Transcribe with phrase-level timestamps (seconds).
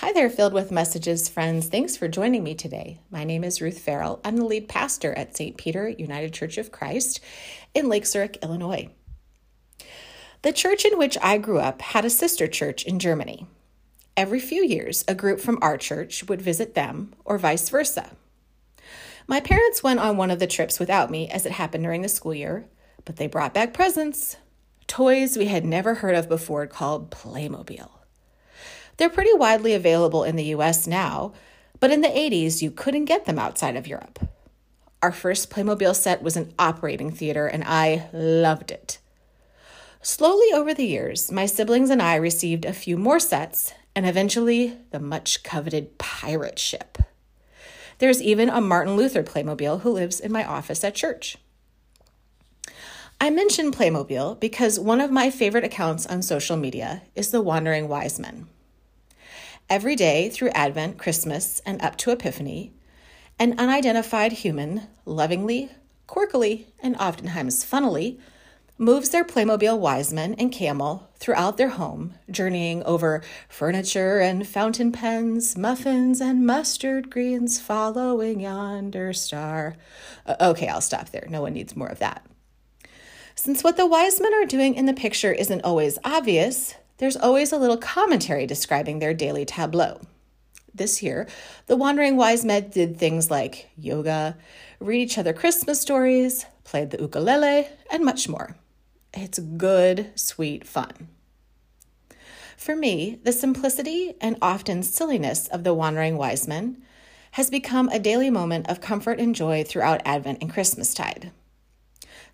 [0.00, 1.68] Hi there, filled with messages, friends.
[1.68, 3.00] Thanks for joining me today.
[3.10, 4.18] My name is Ruth Farrell.
[4.24, 5.58] I'm the lead pastor at St.
[5.58, 7.20] Peter United Church of Christ
[7.74, 8.88] in Lake Zurich, Illinois.
[10.40, 13.46] The church in which I grew up had a sister church in Germany.
[14.16, 18.12] Every few years, a group from our church would visit them, or vice versa.
[19.26, 22.08] My parents went on one of the trips without me, as it happened during the
[22.08, 22.64] school year,
[23.04, 24.38] but they brought back presents
[24.86, 27.99] toys we had never heard of before called Playmobil.
[29.00, 31.32] They're pretty widely available in the US now,
[31.80, 34.18] but in the 80s you couldn't get them outside of Europe.
[35.00, 38.98] Our first Playmobil set was an operating theater, and I loved it.
[40.02, 44.76] Slowly over the years, my siblings and I received a few more sets, and eventually
[44.90, 46.98] the much coveted pirate ship.
[48.00, 51.38] There's even a Martin Luther Playmobil who lives in my office at church.
[53.18, 57.88] I mention Playmobil because one of my favorite accounts on social media is the Wandering
[57.88, 58.48] Wise Men.
[59.70, 62.72] Every day through Advent, Christmas, and up to Epiphany,
[63.38, 65.70] an unidentified human lovingly,
[66.08, 68.18] quirkily, and oftentimes funnily
[68.78, 74.90] moves their Playmobil wise men and camel throughout their home, journeying over furniture and fountain
[74.90, 79.76] pens, muffins and mustard greens, following yonder star.
[80.40, 81.28] Okay, I'll stop there.
[81.30, 82.26] No one needs more of that.
[83.36, 87.50] Since what the wise men are doing in the picture isn't always obvious, there's always
[87.50, 90.02] a little commentary describing their daily tableau.
[90.74, 91.26] This year,
[91.66, 94.36] the wandering wise men did things like yoga,
[94.80, 98.54] read each other Christmas stories, played the ukulele, and much more.
[99.14, 101.08] It's good, sweet fun.
[102.58, 106.82] For me, the simplicity and often silliness of the wandering wise men
[107.32, 111.32] has become a daily moment of comfort and joy throughout Advent and Christmastide.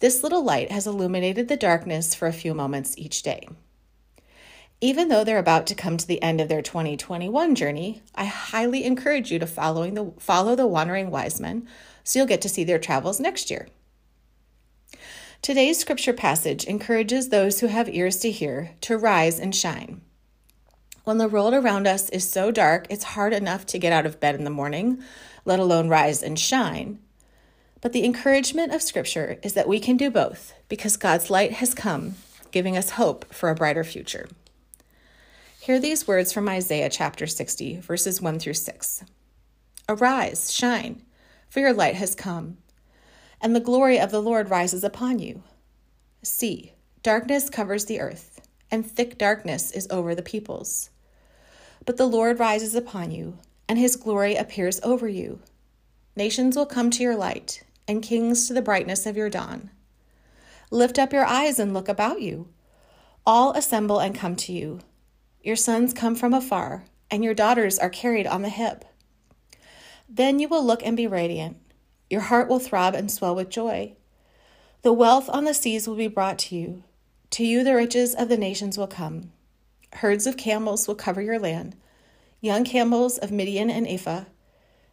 [0.00, 3.48] This little light has illuminated the darkness for a few moments each day.
[4.82, 8.84] Even though they're about to come to the end of their 2021 journey, I highly
[8.84, 11.68] encourage you to following the, follow the Wandering Wise Men
[12.02, 13.68] so you'll get to see their travels next year.
[15.42, 20.00] Today's scripture passage encourages those who have ears to hear to rise and shine.
[21.04, 24.20] When the world around us is so dark, it's hard enough to get out of
[24.20, 25.02] bed in the morning,
[25.44, 27.00] let alone rise and shine.
[27.80, 31.72] But the encouragement of Scripture is that we can do both because God's light has
[31.72, 32.16] come,
[32.50, 34.28] giving us hope for a brighter future.
[35.62, 39.04] Hear these words from Isaiah chapter 60, verses 1 through 6.
[39.90, 41.02] Arise, shine,
[41.50, 42.56] for your light has come,
[43.42, 45.42] and the glory of the Lord rises upon you.
[46.22, 46.72] See,
[47.02, 50.88] darkness covers the earth, and thick darkness is over the peoples.
[51.84, 53.36] But the Lord rises upon you,
[53.68, 55.40] and his glory appears over you.
[56.16, 59.68] Nations will come to your light and kings to the brightness of your dawn.
[60.70, 62.48] Lift up your eyes and look about you.
[63.26, 64.80] All assemble and come to you.
[65.42, 68.84] Your sons come from afar, and your daughters are carried on the hip.
[70.08, 71.56] Then you will look and be radiant.
[72.08, 73.94] Your heart will throb and swell with joy.
[74.82, 76.84] The wealth on the seas will be brought to you.
[77.30, 79.32] To you, the riches of the nations will come.
[79.94, 81.76] Herds of camels will cover your land,
[82.40, 84.24] young camels of Midian and Ephah,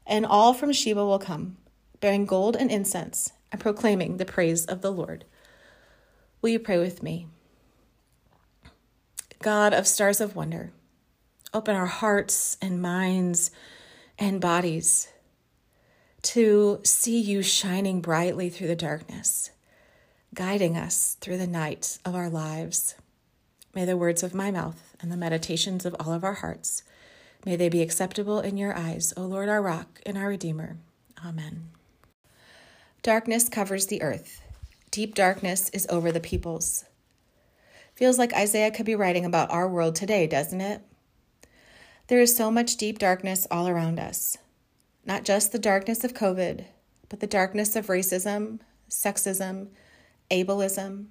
[0.05, 1.57] and all from Sheba will come
[1.99, 5.25] bearing gold and incense, and proclaiming the praise of the Lord.
[6.41, 7.27] Will you pray with me?
[9.41, 10.71] God of stars of wonder,
[11.53, 13.51] open our hearts and minds
[14.17, 15.09] and bodies
[16.23, 19.51] to see you shining brightly through the darkness,
[20.33, 22.95] guiding us through the night of our lives.
[23.75, 26.81] May the words of my mouth and the meditations of all of our hearts,
[27.45, 30.77] may they be acceptable in your eyes, O Lord, our rock and our redeemer.
[31.23, 31.69] Amen.
[33.03, 34.41] Darkness covers the earth.
[34.89, 36.85] Deep darkness is over the peoples.
[37.97, 40.83] Feels like Isaiah could be writing about our world today, doesn't it?
[42.09, 44.37] There is so much deep darkness all around us.
[45.03, 46.65] Not just the darkness of COVID,
[47.09, 49.69] but the darkness of racism, sexism,
[50.29, 51.07] ableism,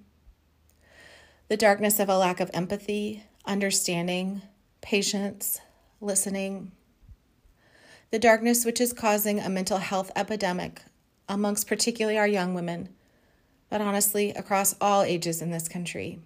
[1.49, 4.43] the darkness of a lack of empathy, understanding,
[4.81, 5.61] patience,
[6.01, 6.71] listening,
[8.13, 10.83] the darkness which is causing a mental health epidemic
[11.29, 12.91] amongst particularly our young women,
[13.71, 16.21] but honestly, across all ages in this country.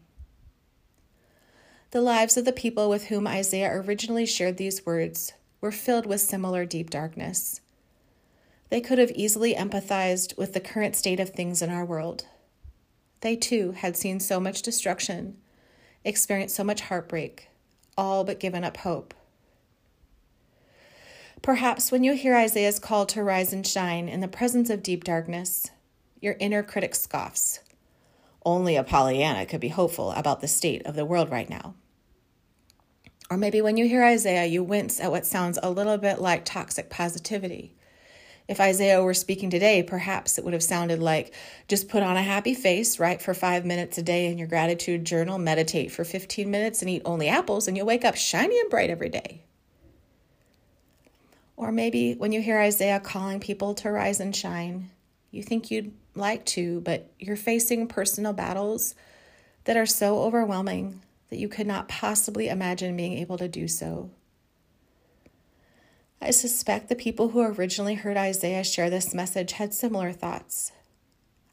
[1.93, 6.21] The lives of the people with whom Isaiah originally shared these words were filled with
[6.21, 7.61] similar deep darkness.
[8.69, 12.27] They could have easily empathized with the current state of things in our world.
[13.23, 15.37] They too had seen so much destruction,
[16.05, 17.49] experienced so much heartbreak,
[17.99, 19.13] all but given up hope.
[21.43, 25.03] Perhaps when you hear Isaiah's call to rise and shine in the presence of deep
[25.03, 25.73] darkness,
[26.21, 27.59] your inner critic scoffs.
[28.47, 31.75] Only a Pollyanna could be hopeful about the state of the world right now.
[33.31, 36.45] Or maybe when you hear Isaiah, you wince at what sounds a little bit like
[36.45, 37.73] toxic positivity.
[38.49, 41.33] If Isaiah were speaking today, perhaps it would have sounded like
[41.69, 45.05] just put on a happy face, write for five minutes a day in your gratitude
[45.05, 48.69] journal, meditate for 15 minutes, and eat only apples, and you'll wake up shiny and
[48.69, 49.45] bright every day.
[51.57, 54.91] Or maybe when you hear Isaiah calling people to rise and shine,
[55.31, 58.97] you think you'd like to, but you're facing personal battles
[59.67, 61.01] that are so overwhelming
[61.31, 64.11] that you could not possibly imagine being able to do so.
[66.21, 70.73] I suspect the people who originally heard Isaiah share this message had similar thoughts.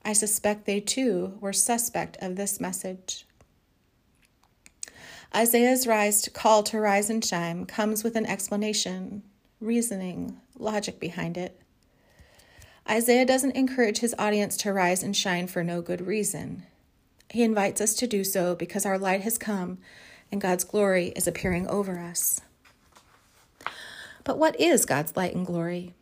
[0.04, 3.26] I suspect they too were suspect of this message.
[5.36, 9.24] Isaiah's rise to call to rise and shine comes with an explanation,
[9.62, 11.62] reasoning, logic behind it.
[12.90, 16.64] Isaiah doesn't encourage his audience to rise and shine for no good reason.
[17.30, 19.80] He invites us to do so because our light has come
[20.32, 22.42] and God's glory is appearing over us.
[24.24, 25.94] But what is God's light and glory?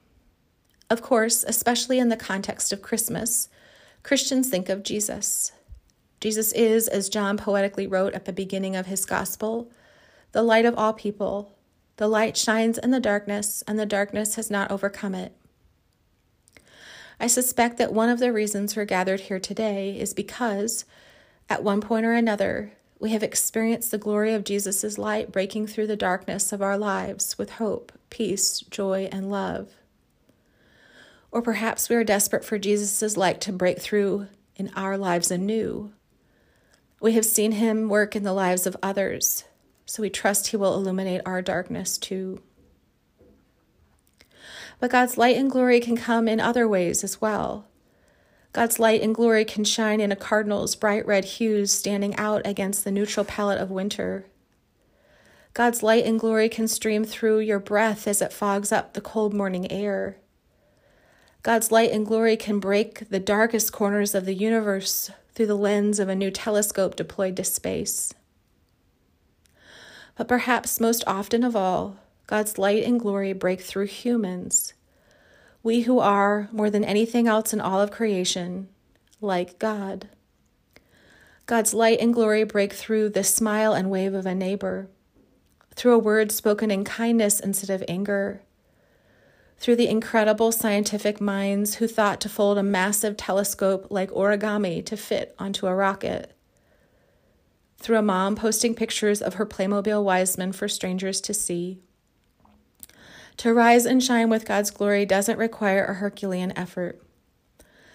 [0.90, 3.50] Of course, especially in the context of Christmas,
[4.04, 5.52] Christians think of Jesus.
[6.20, 9.72] Jesus is, as John poetically wrote at the beginning of his gospel,
[10.32, 11.56] the light of all people.
[11.98, 15.34] The light shines in the darkness, and the darkness has not overcome it.
[17.20, 20.86] I suspect that one of the reasons we're gathered here today is because,
[21.50, 25.88] at one point or another, we have experienced the glory of Jesus' light breaking through
[25.88, 29.70] the darkness of our lives with hope, peace, joy, and love.
[31.32, 35.92] Or perhaps we are desperate for Jesus' light to break through in our lives anew.
[37.02, 39.44] We have seen him work in the lives of others,
[39.86, 42.42] so we trust he will illuminate our darkness too.
[44.80, 47.68] But God's light and glory can come in other ways as well.
[48.56, 52.86] God's light and glory can shine in a cardinal's bright red hues standing out against
[52.86, 54.28] the neutral palette of winter.
[55.54, 59.34] God's light and glory can stream through your breath as it fogs up the cold
[59.34, 60.16] morning air.
[61.44, 66.00] God's light and glory can break the darkest corners of the universe through the lens
[66.00, 68.14] of a new telescope deployed to space.
[70.16, 74.72] But perhaps most often of all, God's light and glory break through humans
[75.66, 78.68] we who are, more than anything else in all of creation,
[79.20, 80.08] like God.
[81.48, 84.88] God's light and glory break through the smile and wave of a neighbor,
[85.74, 88.44] through a word spoken in kindness instead of anger,
[89.58, 94.96] through the incredible scientific minds who thought to fold a massive telescope like origami to
[94.96, 96.32] fit onto a rocket,
[97.80, 101.82] through a mom posting pictures of her Playmobil Wiseman for strangers to see
[103.38, 107.02] to rise and shine with God's glory doesn't require a Herculean effort.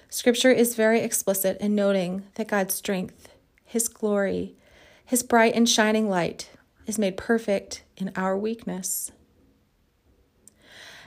[0.08, 3.28] Scripture is very explicit in noting that God's strength,
[3.64, 4.56] His glory,
[5.04, 6.50] His bright and shining light
[6.87, 9.12] is made perfect in our weakness.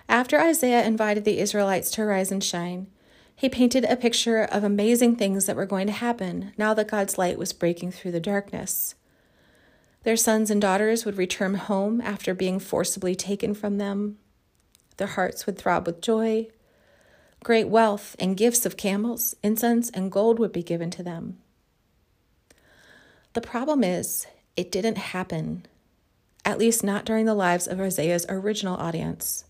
[0.10, 2.88] After Isaiah invited the Israelites to rise and shine,
[3.36, 7.18] he painted a picture of amazing things that were going to happen now that God's
[7.18, 8.96] light was breaking through the darkness.
[10.04, 14.18] Their sons and daughters would return home after being forcibly taken from them.
[14.98, 16.48] Their hearts would throb with joy.
[17.44, 21.38] Great wealth and gifts of camels, incense, and gold would be given to them.
[23.34, 25.66] The problem is, it didn't happen,
[26.46, 29.46] at least not during the lives of Isaiah's original audience.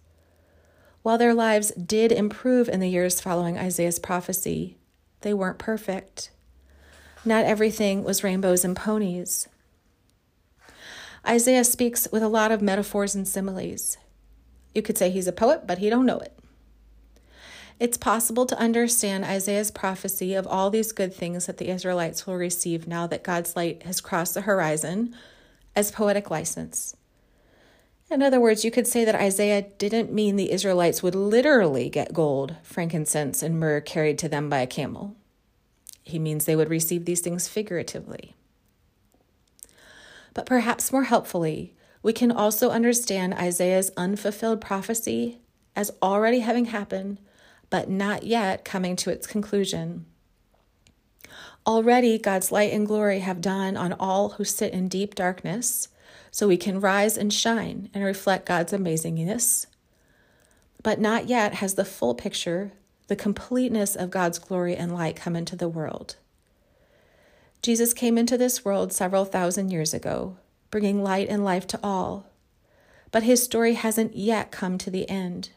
[1.02, 4.78] While their lives did improve in the years following Isaiah's prophecy,
[5.22, 6.32] they weren't perfect.
[7.26, 9.50] Not everything was rainbows and ponies.
[11.28, 13.98] Isaiah speaks with a lot of metaphors and similes.
[14.74, 16.34] You could say he's a poet, but he don't know it.
[17.80, 22.36] It's possible to understand Isaiah's prophecy of all these good things that the Israelites will
[22.36, 25.16] receive now that God's light has crossed the horizon
[25.76, 26.96] as poetic license.
[28.12, 32.14] In other words, you could say that Isaiah didn't mean the Israelites would literally get
[32.14, 35.16] gold, frankincense, and myrrh carried to them by a camel.
[36.04, 38.36] He means they would receive these things figuratively.
[40.34, 41.73] But perhaps more helpfully,
[42.04, 45.40] we can also understand Isaiah's unfulfilled prophecy
[45.76, 47.18] as already having happened,
[47.70, 50.06] but not yet coming to its conclusion.
[51.66, 55.88] Already, God's light and glory have dawned on all who sit in deep darkness,
[56.30, 59.66] so we can rise and shine and reflect God's amazingness.
[60.84, 62.74] But not yet has the full picture,
[63.08, 66.18] the completeness of God's glory and light come into the world.
[67.62, 70.36] Jesus came into this world several thousand years ago
[70.74, 72.26] bringing light and life to all.
[73.12, 75.52] But his story hasn't yet come to the end.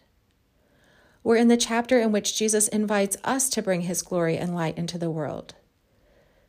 [1.24, 4.76] We're in the chapter in which Jesus invites us to bring his glory and light
[4.76, 5.54] into the world.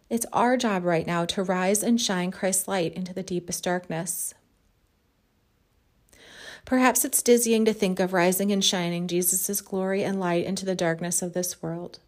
[0.10, 4.34] It's our job right now to rise and shine Christ's light into the deepest darkness.
[6.66, 10.76] Perhaps it's dizzying to think of rising and shining Jesus' glory and light into the
[10.76, 12.00] darkness of this world.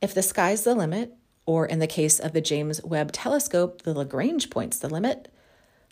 [0.00, 1.14] If the sky's the limit,
[1.46, 5.26] or in the case of the James Webb Telescope, the Lagrange point's the limit,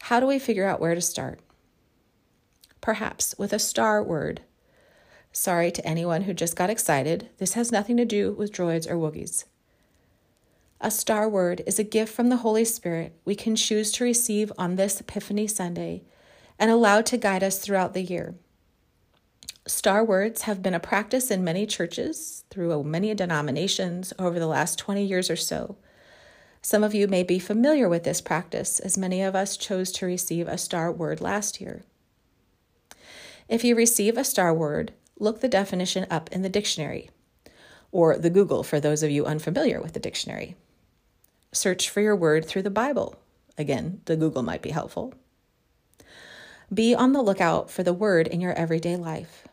[0.06, 1.40] how do we figure out where to start?
[2.80, 4.40] Perhaps with a star word.
[5.32, 8.94] Sorry to anyone who just got excited, this has nothing to do with droids or
[8.94, 9.46] Wookiees.
[10.80, 14.52] A star word is a gift from the Holy Spirit we can choose to receive
[14.56, 16.04] on this Epiphany Sunday
[16.56, 18.36] and allow to guide us throughout the year.
[19.66, 24.78] Star words have been a practice in many churches through many denominations over the last
[24.78, 25.78] 20 years or so.
[26.66, 30.04] Some of you may be familiar with this practice, as many of us chose to
[30.04, 31.84] receive a star word last year.
[33.48, 37.08] If you receive a star word, look the definition up in the dictionary,
[37.92, 40.56] or the Google for those of you unfamiliar with the dictionary.
[41.52, 43.14] Search for your word through the Bible.
[43.56, 45.14] Again, the Google might be helpful.
[46.74, 49.46] Be on the lookout for the word in your everyday life.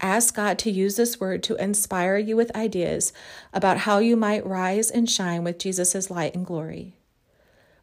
[0.00, 3.12] Ask God to use this word to inspire you with ideas
[3.52, 6.96] about how you might rise and shine with Jesus' light and glory.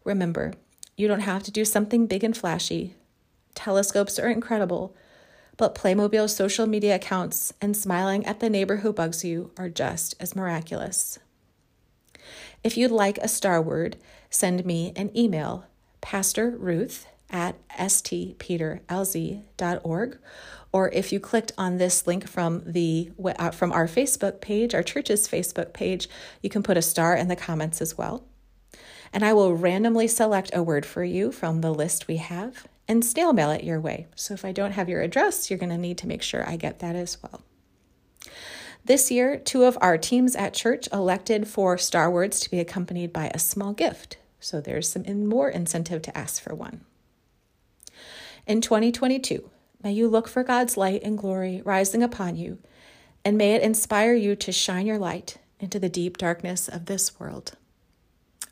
[0.03, 0.53] Remember,
[0.95, 2.95] you don't have to do something big and flashy.
[3.53, 4.95] Telescopes are incredible,
[5.57, 10.15] but Playmobil's social media accounts and smiling at the neighbor who bugs you are just
[10.19, 11.19] as miraculous.
[12.63, 13.97] If you'd like a star word,
[14.29, 15.65] send me an email,
[16.01, 20.17] Pastor Ruth at stpeterlz.org.
[20.71, 24.83] Or if you clicked on this link from the uh, from our Facebook page, our
[24.83, 26.09] church's Facebook page,
[26.41, 28.25] you can put a star in the comments as well.
[29.13, 33.03] And I will randomly select a word for you from the list we have and
[33.03, 34.07] snail mail it your way.
[34.15, 36.57] So if I don't have your address, you're going to need to make sure I
[36.57, 37.41] get that as well.
[38.85, 43.11] This year, two of our teams at church elected for Star Words to be accompanied
[43.11, 44.17] by a small gift.
[44.39, 46.81] So there's some more incentive to ask for one.
[48.47, 49.49] In 2022,
[49.83, 52.59] may you look for God's light and glory rising upon you,
[53.25, 57.19] and may it inspire you to shine your light into the deep darkness of this
[57.19, 57.57] world.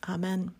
[0.08, 0.52] Amen.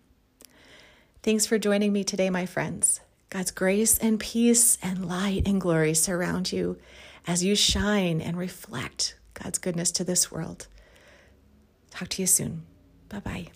[1.22, 3.00] Thanks for joining me today, my friends.
[3.28, 6.78] God's grace and peace and light and glory surround you
[7.26, 10.66] as you shine and reflect God's goodness to this world.
[11.90, 12.64] Talk to you soon.
[13.10, 13.48] Bye bye.